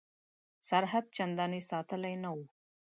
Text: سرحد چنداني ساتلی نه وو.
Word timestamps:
سرحد 0.67 1.05
چنداني 1.15 1.61
ساتلی 1.69 2.15
نه 2.23 2.29
وو. 2.35 2.43